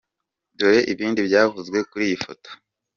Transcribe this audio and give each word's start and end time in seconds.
Dore 0.57 0.79
ibindi 0.93 1.19
byavuzwe 1.27 1.77
kuri 1.89 2.03
iyi 2.09 2.17
foto. 2.23 2.49